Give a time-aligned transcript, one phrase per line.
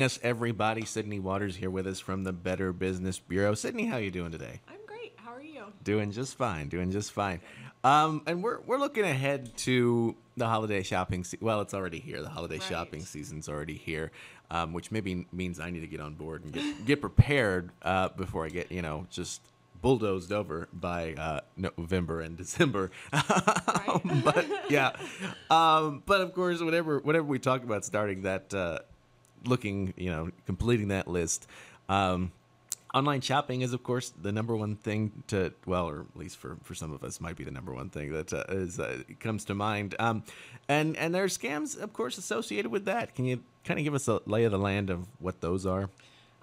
[0.00, 0.86] Yes, everybody.
[0.86, 3.52] Sydney Waters here with us from the Better Business Bureau.
[3.52, 4.62] Sydney, how you doing today?
[4.66, 5.12] I'm great.
[5.16, 5.64] How are you?
[5.84, 6.70] Doing just fine.
[6.70, 7.42] Doing just fine.
[7.84, 11.22] Um, and we're we're looking ahead to the holiday shopping.
[11.22, 12.22] Se- well, it's already here.
[12.22, 12.62] The holiday Right.
[12.66, 14.10] shopping season's already here,
[14.50, 18.08] um, which maybe means I need to get on board and get get prepared uh,
[18.08, 19.42] before I get you know just
[19.82, 22.90] bulldozed over by uh, November and December.
[23.12, 24.92] but yeah,
[25.50, 28.78] um, but of course, whenever whenever we talk about starting that, uh,
[29.44, 31.46] looking, you know, completing that list.
[31.88, 32.32] Um,
[32.92, 36.56] online shopping is of course the number one thing to well or at least for
[36.64, 39.44] for some of us might be the number one thing that uh, is uh, comes
[39.44, 40.24] to mind um
[40.68, 43.94] and and there are scams of course associated with that can you kind of give
[43.94, 45.88] us a lay of the land of what those are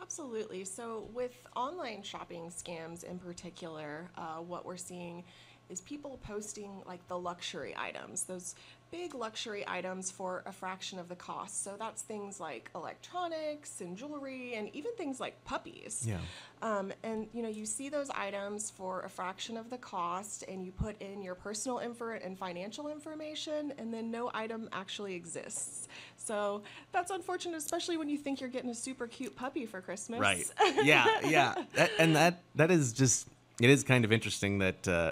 [0.08, 0.64] Absolutely.
[0.64, 5.26] So, with online shopping scams in particular, uh, what we're seeing
[5.70, 8.56] is people posting like the luxury items, those
[8.92, 11.64] big luxury items for a fraction of the cost.
[11.64, 16.06] So, that's things like electronics and jewelry, and even things like puppies.
[16.08, 16.18] Yeah.
[16.62, 20.64] Um, and you know, you see those items for a fraction of the cost, and
[20.66, 25.88] you put in your personal info and financial information, and then no item actually exists.
[26.18, 30.20] So that's unfortunate, especially when you think you're getting a super cute puppy for Christmas.
[30.20, 30.46] right
[30.84, 33.28] yeah yeah that, and that that is just
[33.62, 35.12] it is kind of interesting that uh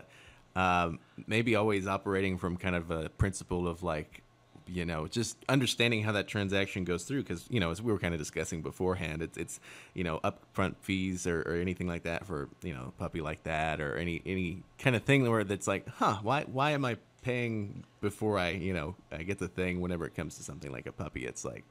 [0.56, 4.22] um maybe always operating from kind of a principle of like
[4.68, 8.00] you know just understanding how that transaction goes through because you know as we were
[8.00, 9.60] kind of discussing beforehand it's it's
[9.94, 13.44] you know upfront fees or, or anything like that for you know a puppy like
[13.44, 16.98] that or any any kind of thing where that's like huh why why am i
[17.22, 20.86] paying before i you know i get the thing whenever it comes to something like
[20.88, 21.26] a puppy?
[21.26, 21.64] It's like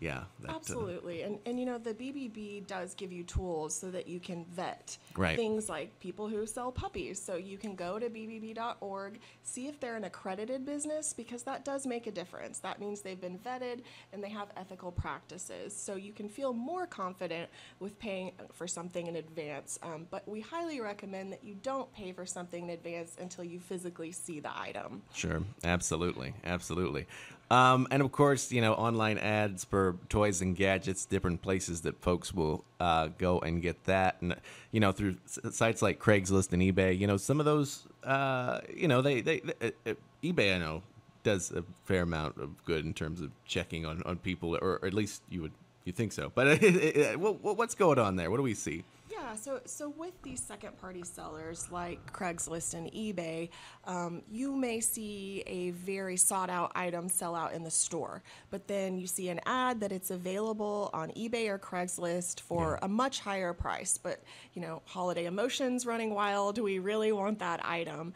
[0.00, 1.22] yeah that, uh, Absolutely.
[1.22, 4.96] And, and you know, the BBB does give you tools so that you can vet
[5.16, 5.36] Right.
[5.36, 7.20] things like people who sell puppies.
[7.20, 11.86] So you can go to bbb.org, see if they're an accredited business, because that does
[11.86, 12.58] make a difference.
[12.58, 15.74] That means they've been vetted and they have ethical practices.
[15.74, 17.48] So you can feel more confident
[17.78, 19.78] with paying for something in advance.
[19.82, 23.60] Um, but we highly recommend that you don't pay for something in advance until you
[23.60, 25.02] physically see the item.
[25.14, 27.06] Sure, absolutely, absolutely.
[27.50, 32.00] Um, and of course, you know, online ads for toys and gadgets, different places that
[32.00, 34.34] folks will uh, go and get that, and
[34.72, 35.16] you know, through
[35.50, 36.98] sites like Craigslist and eBay.
[36.98, 40.58] You know, some of those, uh, you know, they they, they uh, uh, eBay, I
[40.58, 40.82] know,
[41.22, 44.94] does a fair amount of good in terms of checking on on people, or, at
[44.94, 45.52] least you would
[45.84, 46.32] you think so.
[46.34, 46.60] But
[47.18, 48.30] what, what- what's going on there?
[48.30, 48.84] What do we see?
[49.24, 53.48] Yeah, so so with these second party sellers like Craigslist and eBay,
[53.86, 58.68] um, you may see a very sought out item sell out in the store, but
[58.68, 63.20] then you see an ad that it's available on eBay or Craigslist for a much
[63.20, 63.96] higher price.
[63.96, 66.56] But you know, holiday emotions running wild.
[66.56, 68.12] Do we really want that item?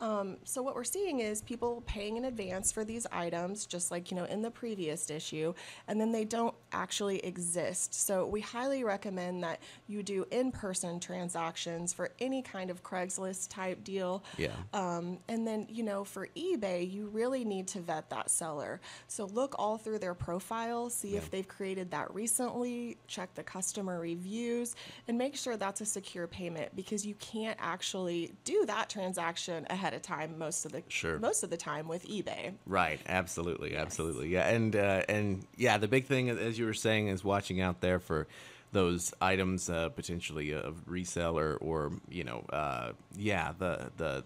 [0.00, 4.10] Um, so what we're seeing is people paying in advance for these items, just like
[4.10, 5.52] you know in the previous issue,
[5.86, 7.92] and then they don't actually exist.
[7.92, 13.82] So we highly recommend that you do in-person transactions for any kind of Craigslist type
[13.84, 14.22] deal.
[14.38, 14.48] Yeah.
[14.72, 18.80] Um, and then you know for eBay, you really need to vet that seller.
[19.08, 23.98] So look all through their profile, see if they've created that recently, check the customer
[24.00, 24.74] reviews,
[25.08, 29.94] and make sure that's a secure payment because you can't actually do that transaction ahead
[29.94, 31.18] of time most of the Sure.
[31.18, 32.52] most of the time with eBay.
[32.66, 37.08] Right, absolutely, absolutely, yeah, and uh, and yeah, the big thing, as you were saying,
[37.08, 38.26] is watching out there for
[38.72, 44.24] those items uh, potentially of resale or, or you know, uh, yeah, the the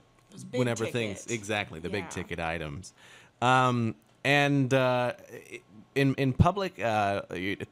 [0.52, 2.92] whenever things exactly the big ticket items,
[3.42, 5.12] um, and uh,
[6.00, 7.22] in in public, uh,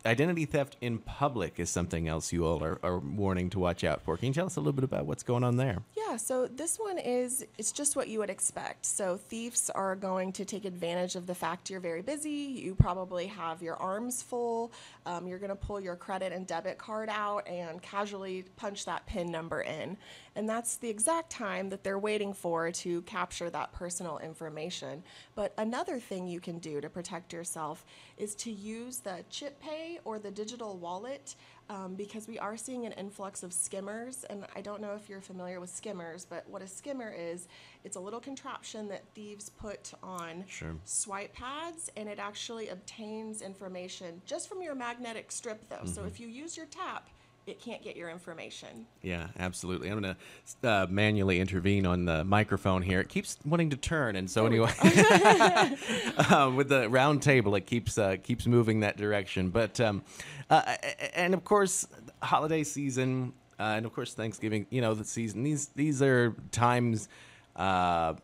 [0.05, 4.03] identity theft in public is something else you all are, are warning to watch out
[4.03, 4.19] for.
[4.19, 5.79] Can you tell us a little bit about what's going on there?
[5.97, 8.85] Yeah, so this one is it's just what you would expect.
[8.85, 12.29] So thieves are going to take advantage of the fact you're very busy.
[12.31, 14.73] You probably have your arms full.
[15.07, 19.07] Um, you're going to pull your credit and debit card out and casually punch that
[19.07, 19.97] PIN number in,
[20.37, 25.03] and that's the exact time that they're waiting for to capture that personal information.
[25.35, 27.87] But another thing you can do to protect yourself
[28.19, 31.35] is to use the chip pay or the digital wallet
[31.71, 34.25] um, because we are seeing an influx of skimmers.
[34.29, 37.49] And I don't know if you're familiar with skimmers, but what a skimmer is,
[37.85, 40.75] it's a little contraption that thieves put on Sure.
[40.85, 45.85] swipe pads, and it actually obtains information just from your magnetic strip, though.
[45.85, 47.09] So if you use your tap,
[47.49, 48.87] it can't get your information.
[49.03, 49.91] Yeah, absolutely.
[49.91, 50.15] I'm going
[50.63, 53.01] to uh, manually intervene on the microphone here.
[53.01, 57.97] It keeps wanting to turn, and so anyway, uh, with the round table, it keeps
[57.97, 59.49] uh, keeps moving that direction.
[59.49, 60.03] But um,
[60.51, 60.77] uh,
[61.15, 61.87] and of course,
[62.23, 64.67] holiday season, uh, and of course Thanksgiving.
[64.69, 65.43] You know, the season.
[65.43, 67.09] These these are times
[67.57, 68.15] uh,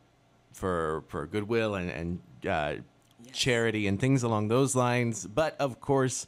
[0.53, 2.83] for for goodwill and and uh,
[3.33, 5.27] charity and things along those lines.
[5.27, 6.27] But of course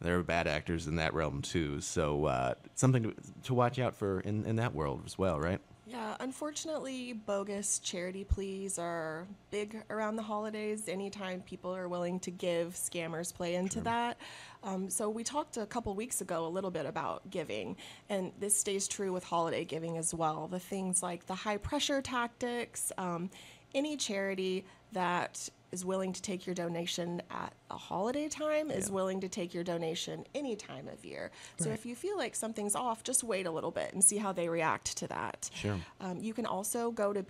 [0.00, 1.80] there are bad actors in that realm too.
[1.80, 3.14] So uh, something to,
[3.44, 5.60] to watch out for in, in that world as well, right?
[5.88, 10.88] Yeah, unfortunately, bogus charity pleas are big around the holidays.
[10.88, 14.18] Anytime people are willing to give, scammers play into that.
[14.64, 17.76] Um, so, we talked a couple weeks ago a little bit about giving,
[18.08, 20.48] and this stays true with holiday giving as well.
[20.48, 23.30] The things like the high pressure tactics, um,
[23.72, 29.20] any charity that is willing to take your donation at a holiday time is willing
[29.20, 31.30] to take your donation any time of year.
[31.58, 31.74] So Right.
[31.78, 34.48] if you feel like something's off, just wait a little bit and see how they
[34.48, 35.50] react to that.
[35.52, 35.76] Sure.
[36.00, 37.22] Um, you can also go to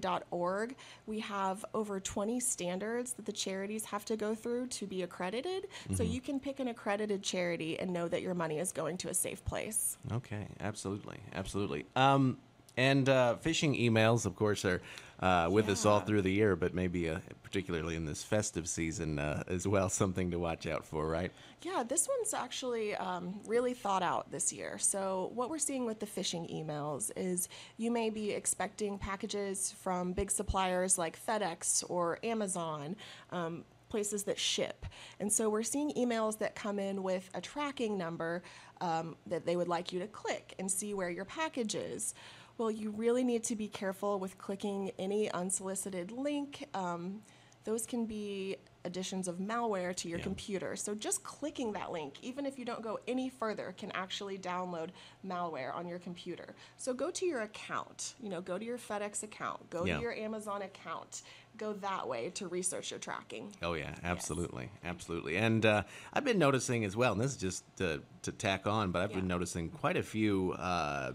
[0.00, 0.76] bbb.org.
[1.06, 5.66] We have over 20 standards that the charities have to go through to be accredited.
[5.92, 6.12] So Mm-hmm.
[6.12, 9.14] you can pick an accredited charity and know that your money is going to a
[9.14, 9.98] safe place.
[10.12, 11.86] Okay, absolutely, absolutely.
[11.96, 12.38] Um,
[12.76, 14.80] and uh, phishing emails, of course, are
[15.20, 17.18] uh, with us all through the year, but maybe uh,
[17.50, 21.32] particularly in this festive season uh, as well, something to watch out for, right?
[21.62, 24.78] Yeah, this one's actually um, really thought out this year.
[24.78, 30.12] So, what we're seeing with the phishing emails is you may be expecting packages from
[30.12, 32.96] big suppliers like FedEx or Amazon.
[33.30, 34.86] Um, places that ship.
[35.18, 38.44] And so we're seeing emails that come in with a tracking number
[38.80, 42.14] um, that they would like you to click and see where your package is.
[42.56, 46.68] Well, you really need to be careful with clicking any unsolicited link.
[46.72, 47.22] Um,
[47.64, 50.24] those can be additions of malware to your Yeah.
[50.24, 50.74] computer.
[50.74, 54.88] So just clicking that link, even if you don't go any further, can actually download
[55.26, 56.54] malware on your computer.
[56.78, 59.96] So go to your account, you know, go to your FedEx account, go Yeah.
[59.96, 61.20] to your Amazon account,
[61.58, 63.54] go that way to research your tracking.
[63.60, 65.36] Oh yeah, absolutely, absolutely.
[65.36, 65.82] And uh,
[66.14, 69.12] I've been noticing as well, and this is just to, to tack on, but I've
[69.12, 71.12] been noticing quite a few uh,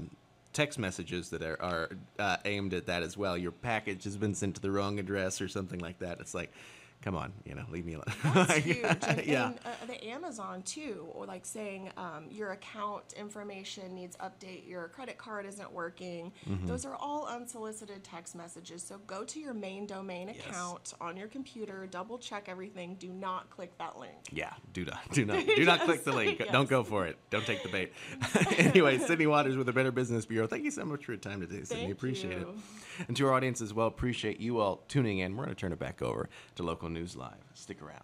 [0.55, 3.37] text messages that are, are uh, aimed at that as well.
[3.37, 6.19] Your package has been sent to the wrong address or something like that.
[6.21, 6.51] It's like,
[7.05, 8.05] come on, you know, leave me alone.
[8.33, 8.83] That's huge.
[8.83, 9.45] And, yeah.
[9.49, 14.87] and, uh, the Amazon too, or like saying um, your account information needs update, your
[14.87, 16.31] credit card isn't working.
[16.49, 16.65] Mm-hmm.
[16.65, 18.81] Those are all unsolicited text messages.
[18.81, 20.47] So go to your main domain Yes.
[20.47, 22.95] account on your computer, double check everything.
[22.95, 24.15] Do not click that link.
[24.31, 26.39] Yeah, do not, do not, do not click the link.
[26.39, 26.49] Yes.
[26.51, 27.17] Don't go for it.
[27.29, 27.93] Don't take the bait.
[28.57, 30.47] anyway, Sydney Waters with the Better Business Bureau.
[30.47, 31.83] Thank you so much for your time today, Sydney.
[31.83, 32.47] Thank appreciate it.
[33.07, 35.35] And to our audience as well, appreciate you all tuning in.
[35.37, 37.43] We're going to turn it back over to Local News Live.
[37.53, 37.95] Stick around.